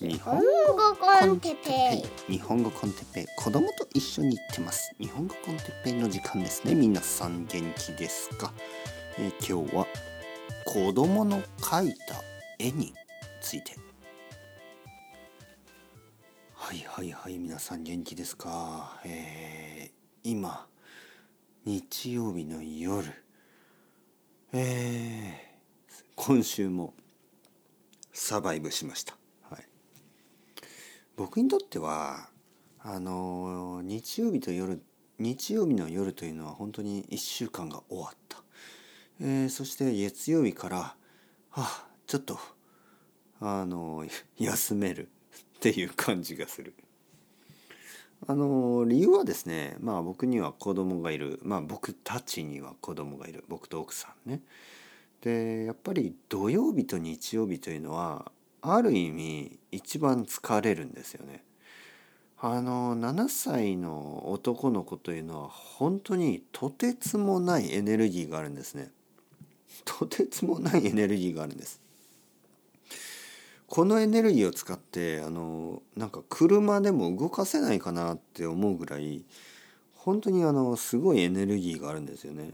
[0.00, 0.42] 日本語
[0.96, 2.04] コンテッペ。
[2.28, 3.20] イ日本語コンテッペ。
[3.20, 4.92] イ子供と一緒に行ってます。
[4.98, 6.74] 日本語コンテッペイの時間ですね。
[6.74, 8.52] 皆さん元気ですか、
[9.18, 9.86] えー今日は
[10.66, 12.16] 子供の描いた
[12.58, 12.92] 絵に
[13.40, 13.76] ついて。
[16.54, 17.38] はいはいはい。
[17.38, 19.00] 皆さん元気ですか？
[19.04, 20.66] えー今
[21.64, 23.12] 日曜日の夜。
[24.52, 26.94] えー今週も
[28.12, 29.16] サバイブしました。
[31.16, 32.28] 僕にとっては
[32.80, 34.82] あの日曜日と夜
[35.18, 38.42] 日曜日の夜というのは本当に1週間が終わった、
[39.20, 40.96] えーそして月曜日からは
[41.50, 42.38] あちょっと
[43.40, 44.04] あの
[44.38, 45.08] 休める
[45.56, 46.74] っていう感じがする。
[48.26, 54.40] あの理由はですねまあ僕には子供がいるまあ僕たちには子供がいる僕と奥さんね。
[55.20, 58.32] でやっぱり土曜日と日曜日というのは
[58.66, 61.44] ある意味一番疲れるんですよね。
[62.38, 68.90] あの7歳の男の子というのは本当にとてつもないエネルギーがあるんですね。
[69.84, 71.80] とてつもないエネルギーがあるんです。
[73.66, 79.24] このエネルギーを使ってあのなんか車でも動かせないかなって思うぐらい
[79.94, 82.50] 本当にあのすごいエネルギーがあるんですよね。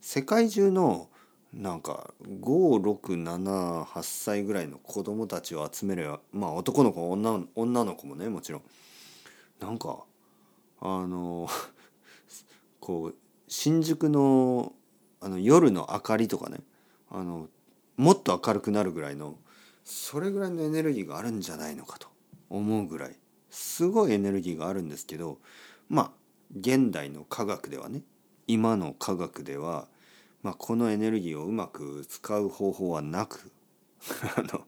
[0.00, 1.08] 世界中の
[1.52, 8.62] なんか5678歳ぐらいの子供たちを集めればまあ男の子女女の子もねもちろん。
[9.60, 10.04] なんか
[10.80, 11.48] あの
[12.80, 13.16] こう
[13.48, 14.72] 新宿の
[15.20, 16.60] あの夜の明かりとかね
[17.10, 17.48] あの
[17.96, 19.36] もっと明るくなるぐらいの
[19.84, 22.08] それぐらいのエネルギーがあるんじゃないのかと
[22.48, 23.16] 思うぐらい。
[23.50, 25.38] すごいエネルギーがあるんですけど
[25.88, 26.12] まあ
[26.56, 28.02] 現代の科学ではね
[28.46, 29.88] 今の科学では
[30.42, 33.52] まあ、このエネルギーをうまく使う方法はなく
[34.36, 34.66] あの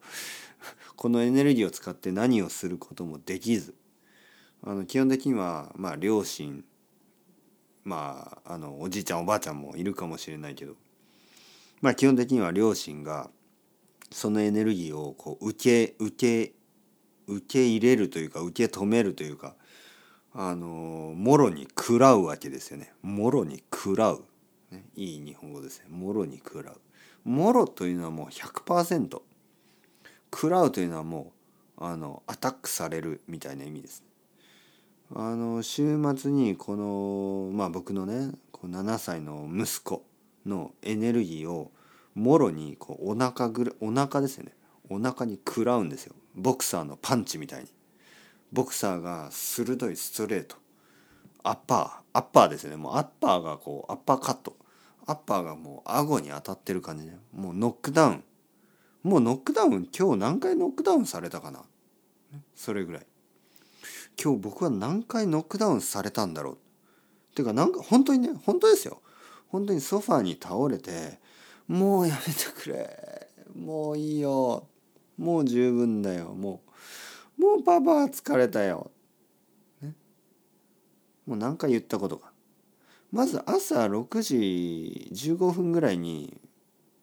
[0.96, 3.74] このエネルギーを使って何をすることもできず
[4.62, 6.64] あの基本的にはまあ両親
[7.84, 10.76] まああのおじいちゃんおばあちゃんもいるかもしれないけど
[11.80, 13.30] まあ基本的には両親が
[14.10, 16.12] そのエネルギーをこう受け受
[16.46, 16.54] け
[17.26, 19.56] 受け入れるというか受け止めるというか
[20.34, 24.24] あのもろに食らうわけですよねもろに食らう。
[24.72, 25.86] ね、いい日本語ですね。
[25.88, 26.80] もろに食らう。
[27.24, 29.20] もろというのはもう100%。
[30.34, 31.32] 食らうというのはも
[31.78, 34.02] うあのアタックされるみたいな意味です。
[35.14, 40.04] あの週末にこのまあ僕のねこう7歳の息子
[40.46, 41.70] のエネルギーを
[42.14, 44.52] もろにこうお腹ぐるお腹ですよね
[44.88, 47.68] お腹に食らうんですよボクサーのパンチみたいに
[48.52, 50.56] ボクサーが鋭いストレート
[51.42, 54.56] アッパーアッパーですよねもうアッパーがこうアッパーカット
[55.06, 57.18] アッパーがもう顎に当たってる感じね。
[57.32, 58.24] もうノックダウン。
[59.02, 61.64] もうノックダウン今日何回ノックダウンされたかな。
[62.54, 63.06] それぐらい。
[64.22, 66.58] 今日僕は何回ノックダウンされたんだろう。
[67.34, 69.02] てかなんか本当にね本当ですよ。
[69.48, 71.18] 本当にソファーに倒れて
[71.66, 73.28] もうやめてくれ。
[73.54, 74.66] もういいよ。
[75.18, 76.34] もう十分だよ。
[76.34, 76.72] もう
[77.42, 78.90] もうパパは疲れたよ、
[79.80, 79.94] ね、
[81.26, 82.31] もう何回言ったことか。
[83.12, 86.40] まず朝6時15分ぐらいに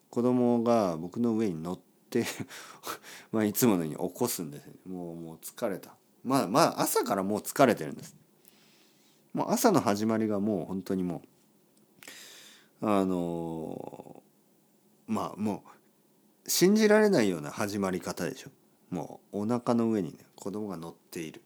[0.10, 2.26] 子供が僕の上に乗って
[3.32, 4.74] まあいつものように起こすんですよ。
[4.88, 5.96] もうもう疲れた。
[6.24, 8.16] まあまあ朝からもう疲れてるんです。
[9.34, 11.22] もう朝の始まりがもう本当にも
[12.82, 14.24] うあの
[15.06, 15.64] まあも
[16.46, 18.50] う信じられないような始まり方でしょ。
[18.90, 21.44] もうお腹の上にね子供が乗っている。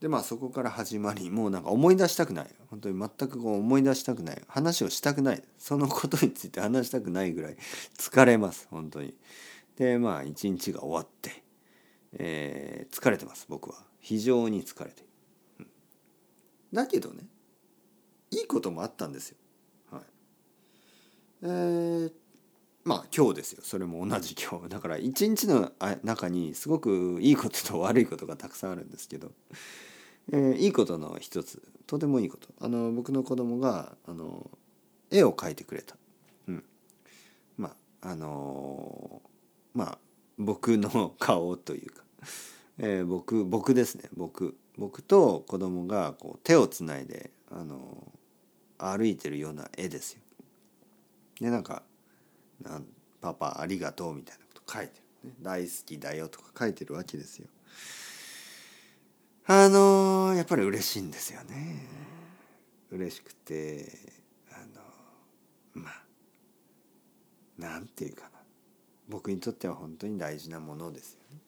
[0.00, 2.46] でまあそこから始まりもうなんか思い出したくない。
[2.70, 4.42] 本当に全くこう思い出したくない。
[4.46, 5.42] 話をしたくない。
[5.58, 7.56] そのことについて話したくないぐらい
[7.98, 8.68] 疲れます。
[8.70, 9.14] 本当に。
[9.76, 11.42] でまあ一日が終わって、
[12.12, 13.76] えー疲れてます僕は。
[14.00, 15.02] 非常に疲れて、
[16.72, 17.24] だけどね
[18.30, 19.36] いいこともあったんですよ。
[19.90, 20.02] はい。
[21.42, 22.12] えー
[22.88, 23.60] まあ今日ですよ。
[23.62, 24.70] それも同じ今日。
[24.70, 29.30] だから一日のあ中にすごくいいことと悪いことがたくさんあるんですけど、
[30.32, 31.62] えーいいことの一つ。
[31.86, 32.48] とてもいいこと。
[32.60, 34.50] あの僕の子供があの
[35.10, 35.96] 絵を描いてくれた、
[36.48, 36.64] うん、
[37.58, 39.20] まああの
[39.74, 39.98] まあ
[40.38, 42.02] 僕の顔というか、
[42.78, 44.08] えー僕僕ですね。
[44.16, 44.56] 僕。
[44.78, 48.12] 僕と子供がこう手をつないであの
[48.78, 50.20] 歩いてるような絵ですよ。
[51.40, 51.82] でなんかなん
[53.20, 57.48] 「パパありがとう」みたいなこと書いてる、ね「大好きだよ」とか書いてるわけですよ。
[59.46, 61.86] あのーやっぱり嬉しいんですよね。
[62.90, 63.90] 嬉しくて
[64.50, 64.82] あの
[65.74, 66.04] まあ
[67.58, 68.30] なんていうかな
[69.08, 71.40] 僕にとっては本当に大事なものですよね。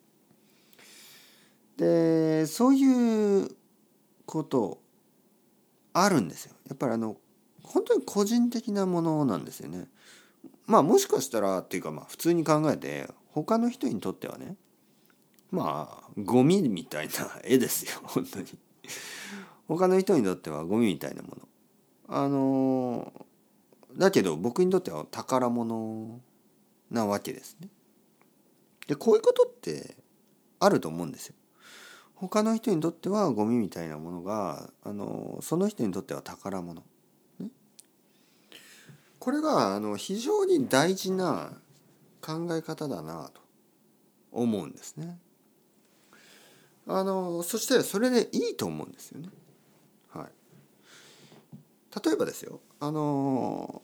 [1.77, 3.57] でそういう
[4.27, 4.81] こと
[5.93, 6.55] あるんですよ。
[6.69, 7.17] やっぱりあの
[7.63, 9.89] 本当に個人的なものなんですよね。
[10.71, 14.55] まあもしかしたらっていうかまあ普通に考えて他の人にとってはね
[15.51, 17.13] まあゴミみたいな
[17.43, 18.47] 絵ですよ 本当に。
[19.67, 21.49] 他の人にとってはゴミみたいなもの。
[22.07, 23.13] あの
[23.97, 26.21] だけど僕にとっては宝物
[26.89, 27.69] なわけですね。
[28.87, 29.97] でこういうことって
[30.61, 31.35] あると思うんですよ。
[32.15, 36.85] 他の人にとってはゴミみたいなものがあのその人にとっては宝物。
[39.21, 41.53] これがあの非常に大事な
[42.23, 43.43] 考え方だなと
[44.33, 45.19] 思うんですね。
[46.87, 49.29] あのそしてそれでいいと思うんですよね。
[50.09, 53.83] はい、例えばですよあの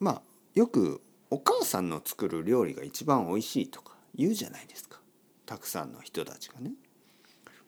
[0.00, 0.22] まあ
[0.54, 5.00] よくお母さんの作る料理が一番おいしいとか言うじゃないですか
[5.44, 6.72] たくさんの人たちがね。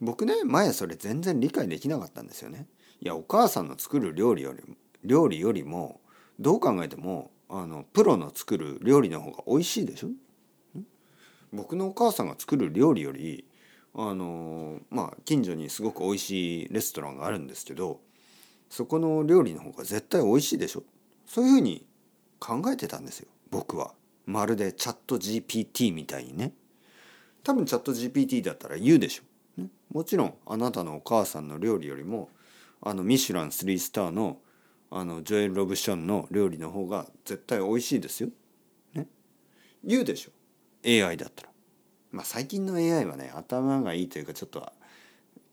[0.00, 2.66] 僕ね前それ全然理解できなかったんですよね。
[3.02, 4.62] いやお母さんの作る料理より
[5.04, 6.00] 料理よりも
[6.38, 10.08] どう考えてもあのプロの作る料理の方が美味しいでしょ？
[11.52, 13.46] 僕のお母さんが作る料理より
[13.94, 18.00] あのまあ近所にすごく美味しいレストランがあるんですけど
[18.68, 20.82] そこの料理の方が絶対美味しいでしょ？
[21.26, 21.86] そういうふうに
[22.38, 23.94] 考えてたんですよ僕は。
[24.26, 26.52] まるでチャット GPT みたいにね。
[27.42, 29.62] 多分チャット GPT だったら言うでしょ？
[29.62, 32.28] ね、もちろんあなたのお母さんの料理よりも
[32.82, 34.36] あのミシュラン3スターの
[34.90, 38.30] あのジョエル・ロブションの料理の方が絶対美味しいですよ。
[38.94, 39.06] ね、
[39.84, 40.30] 言うでしょ
[40.84, 41.48] AI だったら。
[42.10, 44.60] まあ最近の AI はね頭がいいというかちょっと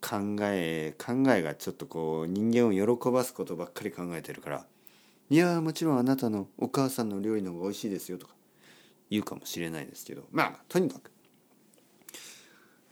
[0.01, 4.65] 考え考えがちょっとこう人間を喜ばすことばっかり考えてるから
[5.29, 8.35] 「いやもちろんあなたのお母さんの料理の方が美味しいですよ」とか
[9.09, 11.11] 言うかもしれないですけどまあとにかく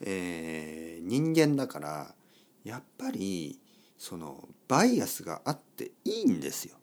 [0.06, 2.14] えー、人間だから
[2.66, 3.60] やっぱり
[4.04, 6.76] そのバイアスがあっていいんですよ。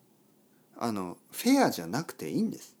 [0.75, 2.75] あのフェアじゃなくていいんです。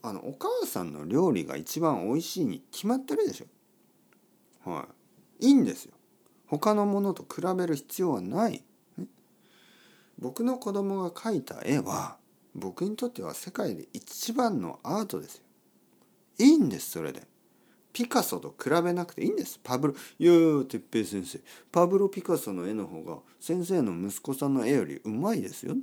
[0.00, 4.70] あのお母さんの料理が一番美味しいに決まってるでしょ。
[4.70, 4.86] は
[5.40, 5.48] い。
[5.48, 5.94] いいんですよ。
[6.46, 8.62] 他のものと比べる必要はない。
[8.96, 9.06] ね、
[10.20, 12.18] 僕の子供が描いた絵は
[12.54, 15.42] 僕にとっては世界で一番のアートですよ。
[16.38, 17.26] いいんですそれで。
[17.96, 19.58] ピカソと比べなくていいんです。
[19.64, 20.32] パブロいや
[20.66, 21.40] 哲平先生。
[21.72, 25.74] パブロ・ピカソの絵の方が先生の息子さんの絵よりうまいですよ。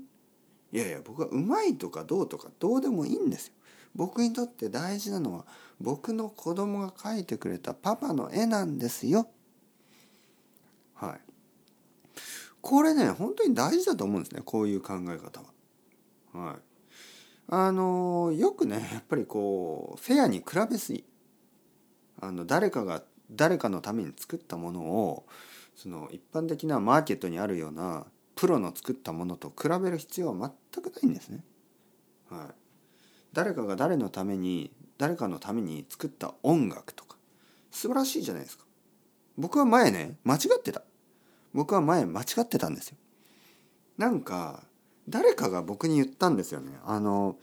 [0.72, 3.54] いやいや僕はうまいとかどうとかどうでもいいんですよ。
[3.96, 5.48] 僕にとって大事なのは
[5.82, 9.28] 僕の子供が描いてくれたパパの絵なんですよ。
[10.94, 11.22] はい。
[12.62, 14.44] これね本当に大事だと思うんですね。
[14.46, 15.42] こういう考え方
[16.32, 16.46] は。
[16.46, 16.56] はい。
[17.48, 21.04] あのよくねやっぱりこうフェアに比べすぎ。
[22.24, 25.26] あの誰かが誰かのために作ったものを
[25.76, 28.06] その一般的なマーケットにあるような
[28.36, 31.44] プロの作ったものと比べる必要は全くないんですね。
[32.30, 32.56] はい、
[33.34, 37.18] 誰かが誰のために誰かのために作った音楽とか
[37.72, 38.64] 素晴らしいじゃないですか。
[39.38, 40.84] 僕は前ね間違ってた。
[41.54, 42.98] 僕は前間違ってたんですよ。
[43.98, 44.64] なんか
[45.10, 46.72] 誰かが僕に言ったんですよね。
[46.86, 47.38] あの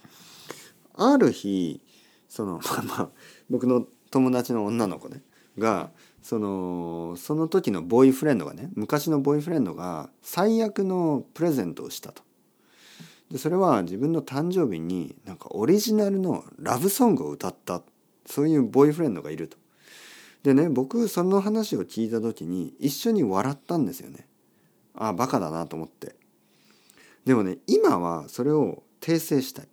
[0.95, 1.81] ある日
[2.27, 3.09] その まあまあ
[3.49, 5.23] 僕の友達の女の子ね
[5.57, 5.89] が
[6.21, 12.21] そのその時のボーイフレンドがね昔のボーイフレンドが最悪のプレゼントをしたと。
[13.31, 17.81] でそれは自分の誕生日になんかオリジナルのラブソングを歌った
[18.25, 19.57] そういうボーイフレンドがいると。
[20.43, 24.27] でね僕その話を聞いた時に一緒に笑ったんですよね。
[24.93, 26.15] ああバカだなと思って。
[27.25, 29.67] でもね今はそれを訂正したい。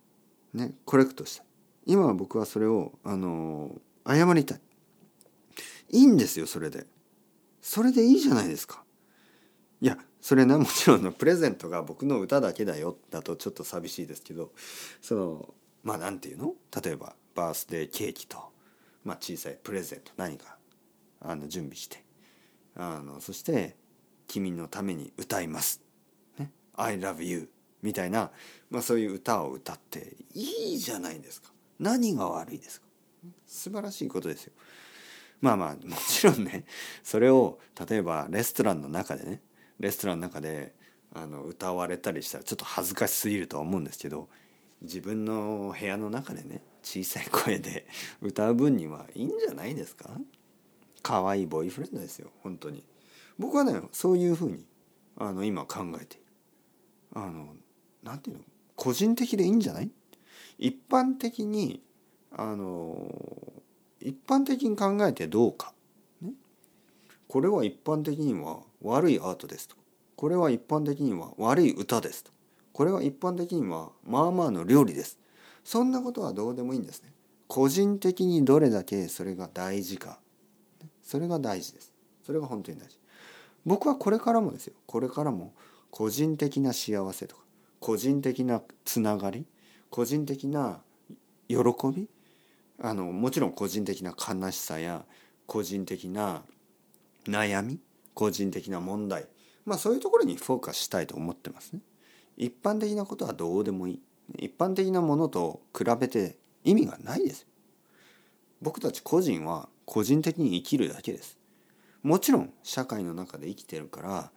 [0.55, 1.47] ねコレクトしたい。
[1.87, 3.75] 今は僕はそれをあの
[4.09, 4.61] 謝りたい。
[5.91, 6.87] いいんですよ、それで。
[7.61, 8.83] それでいいじゃないですか。
[9.81, 14.53] いや、それね、もちろんのプレゼントが僕の歌だけだよだとちょっと寂しいですけど、
[15.03, 16.55] その、まあなんていうの？
[16.83, 18.39] 例えば、バースデーケーキと、
[19.05, 20.57] まあ小さいプレゼント何か、
[21.21, 22.03] あの、準備して、
[22.75, 23.77] あの、そして、
[24.27, 25.81] 君のために歌います。
[26.39, 26.51] ね。
[26.75, 27.49] I love you.
[27.83, 28.31] みたいな、
[28.71, 31.53] まあそういう歌を歌っていいじゃないですか。
[31.79, 32.88] 何が悪いですか
[33.47, 34.53] 素晴らしいことですよ。
[35.41, 36.65] まあまあもちろんね
[37.03, 37.59] それを
[37.89, 39.41] 例えばレストランの中でね
[39.79, 40.75] レストランの中で
[41.15, 44.29] あの歌われたりしたらちょっと恥ずかしすぎるとは思うんですけど
[44.83, 47.87] 自分の部屋の中でね小さい声で
[48.21, 50.11] 歌う分にはいいんじゃないですか？
[51.03, 52.85] 可愛いボーイフレンドですよ本当に。
[53.39, 54.67] 僕はねそういうふうに
[55.17, 56.21] あの今考えて
[57.15, 57.55] あの
[58.03, 58.43] なんていうの
[58.75, 59.91] 個人的でいいんじゃない？
[60.59, 61.81] 一般的に
[62.33, 63.13] あの
[64.01, 65.73] 一般的に考えてどうか、
[66.23, 66.33] ね、
[67.27, 69.77] これは一般的には悪いアートですと。
[70.17, 72.31] これは一般的には悪い歌ですと。
[72.73, 75.19] これは一般的にはまあまあの料理です。
[75.65, 77.13] そんなことはどうでもいいんですね。
[77.47, 80.19] 個人的にどれだけそれが大事か。
[81.03, 81.93] それが大事です。
[82.25, 82.99] それが本当に大事。
[83.65, 84.75] 僕はこれからもですよ。
[84.87, 85.53] これからも
[85.91, 87.43] 個人的な幸せとか
[87.81, 89.47] 個人的なつながり
[89.91, 90.81] 個人的な
[91.49, 91.57] 喜
[91.95, 92.09] び
[92.81, 95.05] あのもちろん個人的な悲しさや
[95.47, 96.43] 個人的な
[97.27, 97.81] 悩み
[98.15, 99.27] 個人的な問題
[99.65, 101.81] まあそういうところにフォーカスしたいと思ってますね。
[102.37, 104.03] 一般的なことはどうでもいい。
[104.37, 107.47] 一般的なものと比べて意味がないです
[108.61, 111.39] 僕たち個人は個人的に生きるだけです。
[112.03, 114.31] もちろん社会の中で生きてるから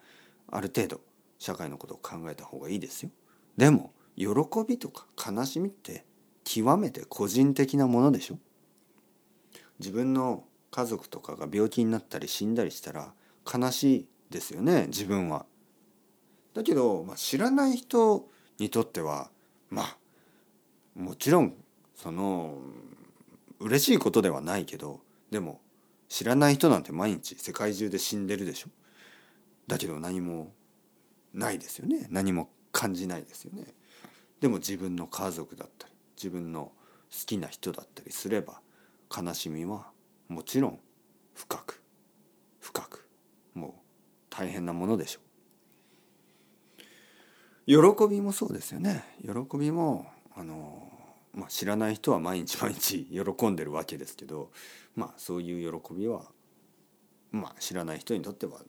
[0.49, 1.01] ある程度
[1.37, 3.11] 社会のことを考えた方がいいですよ。
[3.57, 4.27] でも喜
[4.67, 6.05] びとか悲しみって
[6.43, 8.37] 極めて個人的なものでしょ？
[9.79, 13.13] 自分の家族とかが病気になったり死んだりしたら
[13.51, 15.45] 悲しいですよね自分は。
[16.53, 18.29] だけど、まあ、知らない人
[18.59, 19.29] にとっては
[19.69, 19.97] まあ
[20.95, 21.55] もちろん
[21.95, 22.57] その
[23.59, 25.61] 嬉しいことではないけどでも
[26.09, 28.69] 知らない人なんて毎日世界中で死んでるでしょ？
[29.67, 30.51] だけど何も
[31.33, 32.07] ないですよね。
[32.09, 33.65] 何も感じないですよね。
[34.41, 35.90] でも自分の家族だったり
[36.21, 36.71] 自分の
[37.11, 38.61] 好きな人だったりすれば
[39.15, 39.91] 悲しみは
[40.27, 40.79] もちろん
[41.33, 41.81] 深く
[42.59, 43.07] 深く
[43.53, 43.71] もう
[44.29, 45.21] 大変なものでしょう。
[47.65, 49.03] 喜びもそうですよね。
[49.21, 50.89] 喜びもあの
[51.33, 54.51] まあ、知らない人は毎日毎日喜んでるわけですけど、
[54.95, 56.23] まあ、そういう喜びは、
[57.31, 58.59] まあ、知らない人にとっては、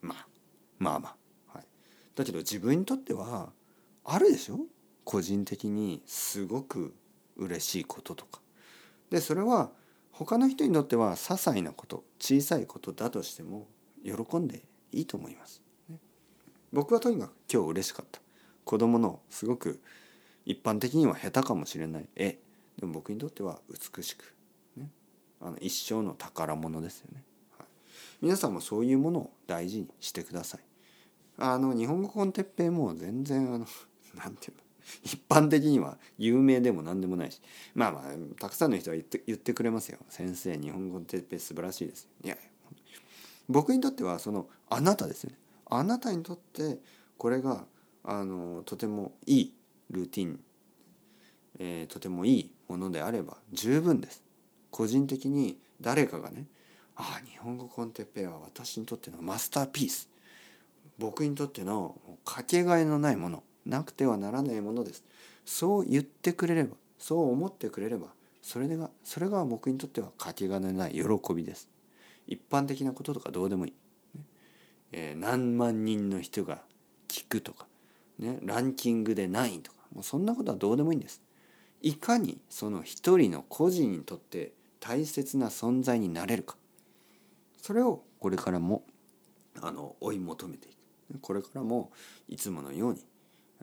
[0.00, 0.26] まあ、
[0.78, 1.16] まあま
[1.52, 1.66] あ、はい、
[2.14, 3.52] だけど自分にとっては
[4.04, 4.60] あるでしょ？
[5.06, 6.92] 個人的にすごく
[7.36, 8.40] 嬉しいこととか。
[9.08, 9.70] でそれは
[10.10, 13.68] 他の人にとっては些細なこと小さいことだとしても
[14.04, 15.62] 喜んでいいと思います。
[15.88, 15.98] ね、
[16.72, 18.20] 僕はとにかく今日嬉しかった。
[18.64, 19.80] 子供のすごく
[20.44, 22.08] 一般的には下手かもしれない。
[22.16, 22.38] 絵
[22.76, 24.34] でも僕にとっては美しく、
[24.76, 24.90] ね、
[25.40, 27.22] あの一生の宝物ですよね、
[27.58, 27.66] はい、
[28.22, 30.60] 皆さんもそういうものを大事にしてください。
[31.38, 33.66] あの日本語コンテッペイも全然あの
[34.14, 34.65] なんていうの？
[35.02, 37.40] 一般的には有名でも何でもないし。
[37.74, 38.02] まあまあ
[38.38, 39.98] たくさんの人は言って言ってくれますよ。
[40.08, 42.36] 先生日本語コンテッペイ素晴らしいですいや
[43.48, 45.38] 僕にとってはそのあなたですよね。
[45.66, 46.78] あなたにとって
[47.18, 47.66] これが
[48.04, 49.54] あのとてもいい
[49.90, 50.40] ルーティン、
[51.58, 54.22] えー、とてもいいものであれば十分です。
[54.70, 56.46] 個人的に誰かがね
[56.94, 60.08] ああ日本語コンテッペイは私にとってのマスターピース。
[60.98, 63.42] 僕にとってのかけがえのないもの。
[63.66, 65.04] なくてはならないものです。
[65.44, 68.08] そう言ってくれればそう思ってくれれば
[68.42, 71.68] それがそれが僕にとってはかけがえのない喜びです。
[72.26, 73.72] 一般的なこととかどうでもいい、
[74.92, 76.62] えー、何万人の人が
[77.08, 77.66] 聞くとか、
[78.18, 81.22] ね、ランキングで何位とかもうそんなことはどうでもいいんです。
[81.82, 86.56] いかにその一人の個人にとって大切な存在になれるか。
[87.60, 88.84] それをこれからも
[89.60, 90.76] あの追い求めていく。
[91.20, 91.92] これからも
[92.28, 93.04] いつものように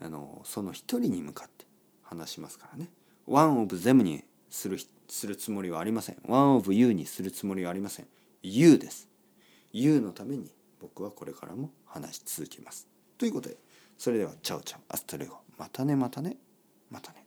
[0.01, 1.65] あのその一人に向かって
[2.01, 2.89] 話しますからね。
[3.25, 6.17] one of them にするするつもりはありません。
[6.27, 8.07] one of you にするつもりはありません。
[8.41, 9.07] You です。
[9.71, 12.87] You のために僕はこれからも話し続けます。
[13.17, 13.57] ということで
[13.97, 14.81] それでは ciao ciao。
[14.89, 15.37] hasta luego。
[15.57, 16.37] またねまたね
[16.89, 17.22] またね。